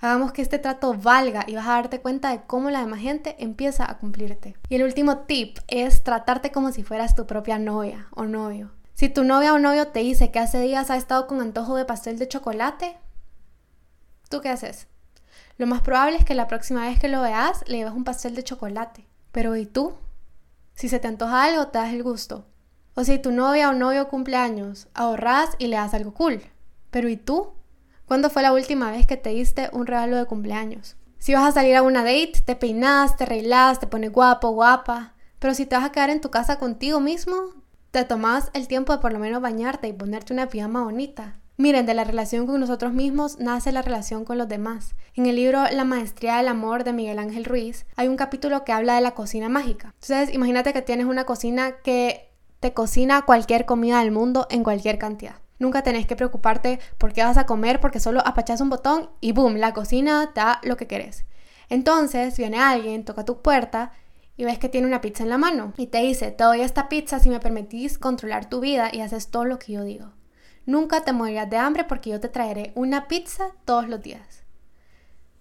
Hagamos 0.01 0.33
que 0.33 0.41
este 0.41 0.59
trato 0.59 0.93
valga 0.93 1.45
y 1.47 1.55
vas 1.55 1.65
a 1.65 1.75
darte 1.75 2.01
cuenta 2.01 2.29
de 2.29 2.41
cómo 2.45 2.69
la 2.69 2.81
demás 2.81 2.99
gente 2.99 3.37
empieza 3.39 3.89
a 3.89 3.97
cumplirte. 3.97 4.57
Y 4.67 4.75
el 4.75 4.83
último 4.83 5.19
tip 5.19 5.57
es 5.69 6.03
tratarte 6.03 6.51
como 6.51 6.73
si 6.73 6.83
fueras 6.83 7.15
tu 7.15 7.25
propia 7.25 7.57
novia 7.57 8.07
o 8.11 8.25
novio. 8.25 8.71
Si 8.95 9.09
tu 9.09 9.25
novia 9.25 9.53
o 9.53 9.59
novio 9.59 9.89
te 9.89 9.99
dice 9.99 10.31
que 10.31 10.39
hace 10.39 10.61
días 10.61 10.89
ha 10.89 10.95
estado 10.95 11.27
con 11.27 11.41
antojo 11.41 11.75
de 11.75 11.83
pastel 11.83 12.17
de 12.17 12.29
chocolate, 12.29 12.95
¿tú 14.29 14.39
qué 14.39 14.47
haces? 14.47 14.87
Lo 15.57 15.67
más 15.67 15.81
probable 15.81 16.15
es 16.15 16.23
que 16.23 16.33
la 16.33 16.47
próxima 16.47 16.85
vez 16.85 16.97
que 16.97 17.09
lo 17.09 17.21
veas 17.21 17.61
le 17.67 17.75
llevas 17.75 17.93
un 17.93 18.05
pastel 18.05 18.35
de 18.35 18.45
chocolate. 18.45 19.05
Pero 19.33 19.57
¿y 19.57 19.65
tú? 19.65 19.95
Si 20.75 20.87
se 20.87 20.99
te 20.99 21.09
antoja 21.09 21.43
algo, 21.43 21.67
te 21.67 21.77
das 21.77 21.91
el 21.91 22.03
gusto. 22.03 22.45
O 22.93 23.03
si 23.03 23.19
tu 23.19 23.33
novia 23.33 23.69
o 23.69 23.73
novio 23.73 24.07
cumple 24.07 24.37
años, 24.37 24.87
ahorras 24.93 25.49
y 25.59 25.67
le 25.67 25.75
das 25.75 25.93
algo 25.93 26.13
cool. 26.13 26.41
Pero 26.89 27.09
¿y 27.09 27.17
tú? 27.17 27.51
¿Cuándo 28.05 28.29
fue 28.29 28.43
la 28.43 28.53
última 28.53 28.91
vez 28.91 29.05
que 29.05 29.17
te 29.17 29.31
diste 29.31 29.69
un 29.73 29.87
regalo 29.87 30.15
de 30.15 30.25
cumpleaños? 30.25 30.95
Si 31.17 31.33
vas 31.33 31.43
a 31.43 31.51
salir 31.51 31.75
a 31.75 31.81
una 31.81 32.05
date, 32.05 32.39
te 32.45 32.55
peinas, 32.55 33.17
te 33.17 33.25
arreglas, 33.25 33.81
te 33.81 33.87
pones 33.87 34.13
guapo, 34.13 34.51
guapa. 34.51 35.15
Pero 35.39 35.53
si 35.53 35.65
te 35.65 35.75
vas 35.75 35.83
a 35.83 35.91
quedar 35.91 36.11
en 36.11 36.21
tu 36.21 36.31
casa 36.31 36.59
contigo 36.59 37.01
mismo, 37.01 37.64
te 37.95 38.03
tomas 38.03 38.51
el 38.51 38.67
tiempo 38.67 38.91
de 38.91 38.99
por 38.99 39.13
lo 39.13 39.19
menos 39.19 39.41
bañarte 39.41 39.87
y 39.87 39.93
ponerte 39.93 40.33
una 40.33 40.49
pijama 40.49 40.83
bonita. 40.83 41.37
Miren, 41.55 41.85
de 41.85 41.93
la 41.93 42.03
relación 42.03 42.45
con 42.45 42.59
nosotros 42.59 42.91
mismos 42.91 43.39
nace 43.39 43.71
la 43.71 43.81
relación 43.81 44.25
con 44.25 44.37
los 44.37 44.49
demás. 44.49 44.95
En 45.13 45.27
el 45.27 45.37
libro 45.37 45.63
La 45.71 45.85
Maestría 45.85 46.35
del 46.35 46.49
Amor 46.49 46.83
de 46.83 46.91
Miguel 46.91 47.19
Ángel 47.19 47.45
Ruiz 47.45 47.85
hay 47.95 48.09
un 48.09 48.17
capítulo 48.17 48.65
que 48.65 48.73
habla 48.73 48.95
de 48.95 49.01
la 49.01 49.11
cocina 49.11 49.47
mágica. 49.47 49.93
Entonces, 50.01 50.35
imagínate 50.35 50.73
que 50.73 50.81
tienes 50.81 51.05
una 51.05 51.23
cocina 51.23 51.77
que 51.85 52.33
te 52.59 52.73
cocina 52.73 53.21
cualquier 53.21 53.65
comida 53.65 53.99
del 53.99 54.11
mundo 54.11 54.45
en 54.49 54.65
cualquier 54.65 54.97
cantidad. 54.97 55.35
Nunca 55.57 55.81
tenés 55.81 56.05
que 56.05 56.17
preocuparte 56.17 56.81
por 56.97 57.13
qué 57.13 57.23
vas 57.23 57.37
a 57.37 57.45
comer 57.45 57.79
porque 57.79 58.01
solo 58.01 58.21
apachas 58.27 58.59
un 58.59 58.69
botón 58.69 59.09
y 59.21 59.31
boom, 59.31 59.55
la 59.55 59.73
cocina 59.73 60.33
da 60.35 60.59
lo 60.63 60.75
que 60.75 60.87
querés. 60.87 61.23
Entonces 61.69 62.37
viene 62.37 62.59
alguien, 62.59 63.05
toca 63.05 63.23
tu 63.23 63.41
puerta 63.41 63.93
y 64.37 64.45
ves 64.45 64.59
que 64.59 64.69
tiene 64.69 64.87
una 64.87 65.01
pizza 65.01 65.23
en 65.23 65.29
la 65.29 65.37
mano 65.37 65.73
y 65.77 65.87
te 65.87 65.99
dice, 65.99 66.31
te 66.31 66.43
doy 66.43 66.61
esta 66.61 66.89
pizza 66.89 67.19
si 67.19 67.29
me 67.29 67.39
permitís 67.39 67.97
controlar 67.97 68.49
tu 68.49 68.59
vida 68.59 68.89
y 68.91 69.01
haces 69.01 69.29
todo 69.29 69.45
lo 69.45 69.59
que 69.59 69.73
yo 69.73 69.83
digo. 69.83 70.11
Nunca 70.65 71.01
te 71.01 71.13
morirás 71.13 71.49
de 71.49 71.57
hambre 71.57 71.83
porque 71.83 72.09
yo 72.09 72.19
te 72.19 72.29
traeré 72.29 72.71
una 72.75 73.07
pizza 73.07 73.51
todos 73.65 73.87
los 73.87 74.01
días. 74.01 74.43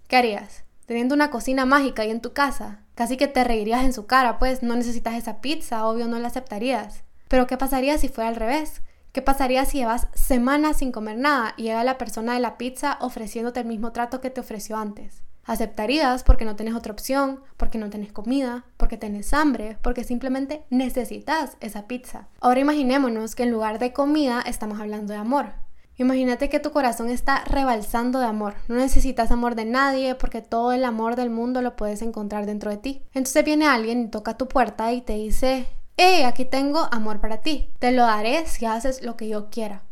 ¿Qué 0.06 0.16
harías? 0.16 0.64
Teniendo 0.86 1.14
una 1.14 1.30
cocina 1.30 1.64
mágica 1.64 2.02
ahí 2.02 2.10
en 2.10 2.20
tu 2.20 2.34
casa, 2.34 2.82
casi 2.94 3.16
que 3.16 3.26
te 3.26 3.42
reirías 3.42 3.84
en 3.84 3.94
su 3.94 4.06
cara, 4.06 4.38
pues 4.38 4.62
no 4.62 4.76
necesitas 4.76 5.14
esa 5.14 5.40
pizza, 5.40 5.86
obvio 5.86 6.06
no 6.06 6.18
la 6.18 6.28
aceptarías. 6.28 7.04
Pero 7.28 7.46
¿qué 7.46 7.56
pasaría 7.56 7.96
si 7.96 8.08
fuera 8.08 8.28
al 8.28 8.36
revés? 8.36 8.82
¿Qué 9.12 9.22
pasaría 9.22 9.64
si 9.64 9.78
llevas 9.78 10.08
semanas 10.12 10.78
sin 10.78 10.92
comer 10.92 11.16
nada 11.16 11.54
y 11.56 11.64
llega 11.64 11.84
la 11.84 11.98
persona 11.98 12.34
de 12.34 12.40
la 12.40 12.58
pizza 12.58 12.98
ofreciéndote 13.00 13.60
el 13.60 13.66
mismo 13.66 13.92
trato 13.92 14.20
que 14.20 14.28
te 14.28 14.40
ofreció 14.40 14.76
antes? 14.76 15.22
Aceptarías 15.44 16.22
porque 16.22 16.44
no 16.44 16.56
tienes 16.56 16.74
otra 16.74 16.92
opción, 16.92 17.40
porque 17.56 17.78
no 17.78 17.90
tienes 17.90 18.12
comida, 18.12 18.64
porque 18.76 18.96
tienes 18.96 19.32
hambre, 19.32 19.78
porque 19.82 20.04
simplemente 20.04 20.64
necesitas 20.70 21.56
esa 21.60 21.86
pizza. 21.86 22.28
Ahora 22.40 22.60
imaginémonos 22.60 23.34
que 23.34 23.44
en 23.44 23.50
lugar 23.50 23.78
de 23.78 23.92
comida 23.92 24.42
estamos 24.46 24.80
hablando 24.80 25.12
de 25.12 25.18
amor. 25.18 25.52
Imagínate 25.96 26.48
que 26.48 26.58
tu 26.58 26.72
corazón 26.72 27.08
está 27.08 27.44
rebalsando 27.44 28.18
de 28.18 28.26
amor. 28.26 28.54
No 28.66 28.74
necesitas 28.74 29.30
amor 29.30 29.54
de 29.54 29.64
nadie 29.64 30.16
porque 30.16 30.42
todo 30.42 30.72
el 30.72 30.84
amor 30.84 31.14
del 31.14 31.30
mundo 31.30 31.62
lo 31.62 31.76
puedes 31.76 32.02
encontrar 32.02 32.46
dentro 32.46 32.70
de 32.70 32.78
ti. 32.78 33.04
Entonces 33.14 33.44
viene 33.44 33.66
alguien 33.66 34.02
y 34.02 34.08
toca 34.08 34.36
tu 34.36 34.48
puerta 34.48 34.92
y 34.92 35.02
te 35.02 35.12
dice, 35.12 35.68
hey, 35.96 36.24
aquí 36.24 36.44
tengo 36.44 36.88
amor 36.90 37.20
para 37.20 37.42
ti. 37.42 37.70
Te 37.78 37.92
lo 37.92 38.02
daré 38.02 38.44
si 38.46 38.66
haces 38.66 39.02
lo 39.02 39.16
que 39.16 39.28
yo 39.28 39.50
quiera. 39.50 39.82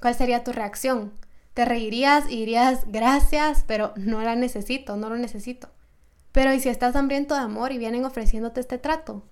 ¿Cuál 0.00 0.14
sería 0.14 0.44
tu 0.44 0.52
reacción? 0.52 1.12
Te 1.58 1.64
reirías 1.64 2.26
y 2.30 2.36
dirías 2.36 2.84
gracias, 2.86 3.64
pero 3.66 3.92
no 3.96 4.22
la 4.22 4.36
necesito, 4.36 4.96
no 4.96 5.08
lo 5.08 5.16
necesito. 5.16 5.68
Pero 6.30 6.54
¿y 6.54 6.60
si 6.60 6.68
estás 6.68 6.94
hambriento 6.94 7.34
de 7.34 7.40
amor 7.40 7.72
y 7.72 7.78
vienen 7.78 8.04
ofreciéndote 8.04 8.60
este 8.60 8.78
trato? 8.78 9.24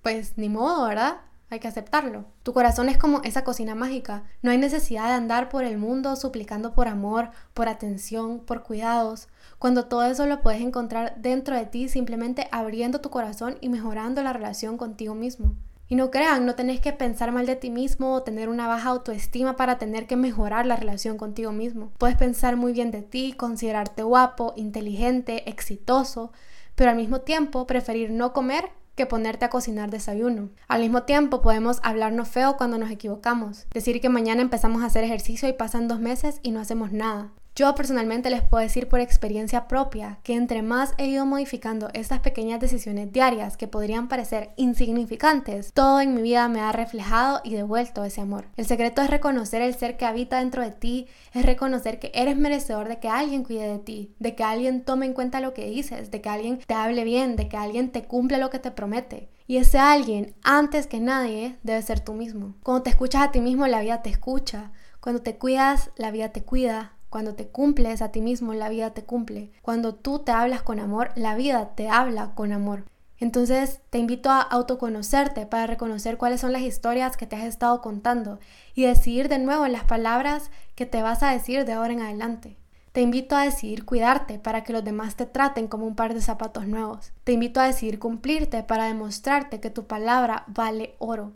Pues 0.00 0.38
ni 0.38 0.48
modo, 0.48 0.86
¿verdad? 0.86 1.22
Hay 1.50 1.58
que 1.58 1.66
aceptarlo. 1.66 2.26
Tu 2.44 2.52
corazón 2.52 2.88
es 2.88 2.98
como 2.98 3.20
esa 3.24 3.42
cocina 3.42 3.74
mágica. 3.74 4.22
No 4.42 4.52
hay 4.52 4.58
necesidad 4.58 5.06
de 5.06 5.14
andar 5.14 5.48
por 5.48 5.64
el 5.64 5.76
mundo 5.76 6.14
suplicando 6.14 6.72
por 6.72 6.86
amor, 6.86 7.30
por 7.52 7.68
atención, 7.68 8.38
por 8.38 8.62
cuidados, 8.62 9.26
cuando 9.58 9.86
todo 9.86 10.04
eso 10.04 10.24
lo 10.26 10.42
puedes 10.42 10.60
encontrar 10.60 11.16
dentro 11.16 11.56
de 11.56 11.66
ti 11.66 11.88
simplemente 11.88 12.46
abriendo 12.52 13.00
tu 13.00 13.10
corazón 13.10 13.58
y 13.60 13.70
mejorando 13.70 14.22
la 14.22 14.32
relación 14.32 14.76
contigo 14.76 15.16
mismo. 15.16 15.56
Y 15.88 15.94
no 15.94 16.10
crean, 16.10 16.46
no 16.46 16.54
tenés 16.54 16.80
que 16.80 16.92
pensar 16.92 17.30
mal 17.30 17.46
de 17.46 17.56
ti 17.56 17.70
mismo 17.70 18.12
o 18.12 18.22
tener 18.22 18.48
una 18.48 18.66
baja 18.66 18.88
autoestima 18.90 19.56
para 19.56 19.78
tener 19.78 20.06
que 20.06 20.16
mejorar 20.16 20.66
la 20.66 20.76
relación 20.76 21.16
contigo 21.16 21.52
mismo. 21.52 21.92
Puedes 21.98 22.16
pensar 22.16 22.56
muy 22.56 22.72
bien 22.72 22.90
de 22.90 23.02
ti, 23.02 23.34
considerarte 23.36 24.02
guapo, 24.02 24.52
inteligente, 24.56 25.48
exitoso, 25.48 26.32
pero 26.74 26.90
al 26.90 26.96
mismo 26.96 27.20
tiempo 27.20 27.66
preferir 27.66 28.10
no 28.10 28.32
comer 28.32 28.70
que 28.96 29.06
ponerte 29.06 29.44
a 29.44 29.50
cocinar 29.50 29.90
desayuno. 29.90 30.48
Al 30.66 30.80
mismo 30.80 31.04
tiempo 31.04 31.42
podemos 31.42 31.78
hablarnos 31.82 32.28
feo 32.28 32.56
cuando 32.56 32.78
nos 32.78 32.90
equivocamos, 32.90 33.66
decir 33.72 34.00
que 34.00 34.08
mañana 34.08 34.42
empezamos 34.42 34.82
a 34.82 34.86
hacer 34.86 35.04
ejercicio 35.04 35.48
y 35.48 35.52
pasan 35.52 35.86
dos 35.86 36.00
meses 36.00 36.40
y 36.42 36.50
no 36.50 36.60
hacemos 36.60 36.92
nada. 36.92 37.30
Yo 37.56 37.74
personalmente 37.74 38.28
les 38.28 38.42
puedo 38.42 38.62
decir 38.62 38.86
por 38.86 39.00
experiencia 39.00 39.66
propia 39.66 40.18
que 40.22 40.34
entre 40.34 40.60
más 40.60 40.92
he 40.98 41.06
ido 41.06 41.24
modificando 41.24 41.88
estas 41.94 42.20
pequeñas 42.20 42.60
decisiones 42.60 43.10
diarias 43.10 43.56
que 43.56 43.66
podrían 43.66 44.08
parecer 44.08 44.50
insignificantes, 44.56 45.72
todo 45.72 46.02
en 46.02 46.14
mi 46.14 46.20
vida 46.20 46.48
me 46.48 46.60
ha 46.60 46.70
reflejado 46.72 47.40
y 47.44 47.54
devuelto 47.54 48.04
ese 48.04 48.20
amor. 48.20 48.48
El 48.58 48.66
secreto 48.66 49.00
es 49.00 49.08
reconocer 49.08 49.62
el 49.62 49.74
ser 49.74 49.96
que 49.96 50.04
habita 50.04 50.40
dentro 50.40 50.62
de 50.62 50.70
ti, 50.70 51.06
es 51.32 51.46
reconocer 51.46 51.98
que 51.98 52.12
eres 52.14 52.36
merecedor 52.36 52.88
de 52.88 52.98
que 52.98 53.08
alguien 53.08 53.42
cuide 53.42 53.66
de 53.66 53.78
ti, 53.78 54.14
de 54.18 54.34
que 54.34 54.44
alguien 54.44 54.84
tome 54.84 55.06
en 55.06 55.14
cuenta 55.14 55.40
lo 55.40 55.54
que 55.54 55.70
dices, 55.70 56.10
de 56.10 56.20
que 56.20 56.28
alguien 56.28 56.58
te 56.58 56.74
hable 56.74 57.04
bien, 57.04 57.36
de 57.36 57.48
que 57.48 57.56
alguien 57.56 57.90
te 57.90 58.04
cumpla 58.04 58.36
lo 58.36 58.50
que 58.50 58.58
te 58.58 58.70
promete. 58.70 59.30
Y 59.46 59.56
ese 59.56 59.78
alguien, 59.78 60.34
antes 60.42 60.86
que 60.86 61.00
nadie, 61.00 61.56
debe 61.62 61.80
ser 61.80 62.00
tú 62.00 62.12
mismo. 62.12 62.56
Cuando 62.62 62.82
te 62.82 62.90
escuchas 62.90 63.22
a 63.22 63.30
ti 63.30 63.40
mismo, 63.40 63.66
la 63.66 63.80
vida 63.80 64.02
te 64.02 64.10
escucha. 64.10 64.72
Cuando 65.00 65.22
te 65.22 65.38
cuidas, 65.38 65.90
la 65.96 66.10
vida 66.10 66.30
te 66.30 66.42
cuida. 66.42 66.95
Cuando 67.10 67.34
te 67.34 67.48
cumples 67.48 68.02
a 68.02 68.10
ti 68.10 68.20
mismo, 68.20 68.54
la 68.54 68.68
vida 68.68 68.90
te 68.90 69.04
cumple. 69.04 69.50
Cuando 69.62 69.94
tú 69.94 70.20
te 70.20 70.32
hablas 70.32 70.62
con 70.62 70.80
amor, 70.80 71.10
la 71.14 71.34
vida 71.34 71.74
te 71.74 71.88
habla 71.88 72.34
con 72.34 72.52
amor. 72.52 72.84
Entonces 73.18 73.80
te 73.90 73.98
invito 73.98 74.30
a 74.30 74.42
autoconocerte 74.42 75.46
para 75.46 75.66
reconocer 75.66 76.18
cuáles 76.18 76.40
son 76.40 76.52
las 76.52 76.62
historias 76.62 77.16
que 77.16 77.26
te 77.26 77.36
has 77.36 77.44
estado 77.44 77.80
contando 77.80 78.38
y 78.74 78.84
decidir 78.84 79.28
de 79.28 79.38
nuevo 79.38 79.66
las 79.68 79.84
palabras 79.84 80.50
que 80.74 80.84
te 80.84 81.02
vas 81.02 81.22
a 81.22 81.30
decir 81.30 81.64
de 81.64 81.72
ahora 81.72 81.94
en 81.94 82.02
adelante. 82.02 82.56
Te 82.92 83.02
invito 83.02 83.36
a 83.36 83.44
decidir 83.44 83.84
cuidarte 83.84 84.38
para 84.38 84.64
que 84.64 84.72
los 84.72 84.84
demás 84.84 85.16
te 85.16 85.26
traten 85.26 85.68
como 85.68 85.86
un 85.86 85.96
par 85.96 86.14
de 86.14 86.20
zapatos 86.20 86.66
nuevos. 86.66 87.12
Te 87.24 87.32
invito 87.32 87.60
a 87.60 87.66
decidir 87.66 87.98
cumplirte 87.98 88.62
para 88.62 88.86
demostrarte 88.86 89.60
que 89.60 89.70
tu 89.70 89.86
palabra 89.86 90.44
vale 90.46 90.96
oro. 90.98 91.32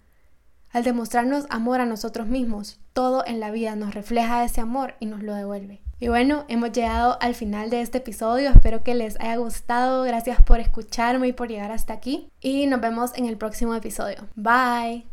Al 0.73 0.85
demostrarnos 0.85 1.47
amor 1.50 1.81
a 1.81 1.87
nosotros 1.87 2.27
mismos, 2.27 2.79
todo 2.93 3.25
en 3.27 3.41
la 3.41 3.50
vida 3.50 3.75
nos 3.77 3.95
refleja 3.95 4.45
ese 4.45 4.61
amor 4.61 4.95
y 5.00 5.07
nos 5.07 5.23
lo 5.23 5.35
devuelve. 5.35 5.81
Y 5.99 6.09
bueno, 6.09 6.45
hemos 6.49 6.73
llegado 6.73 7.19
al 7.21 7.35
final 7.35 7.69
de 7.69 7.83
este 7.83 7.99
episodio. 7.99 8.49
Espero 8.49 8.83
que 8.83 8.95
les 8.95 9.21
haya 9.21 9.37
gustado. 9.37 10.03
Gracias 10.05 10.41
por 10.41 10.59
escucharme 10.59 11.29
y 11.29 11.33
por 11.33 11.49
llegar 11.49 11.73
hasta 11.73 11.93
aquí. 11.93 12.31
Y 12.41 12.67
nos 12.67 12.81
vemos 12.81 13.12
en 13.17 13.27
el 13.27 13.37
próximo 13.37 13.75
episodio. 13.75 14.27
Bye. 14.35 15.07